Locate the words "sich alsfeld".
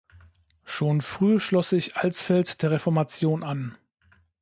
1.69-2.63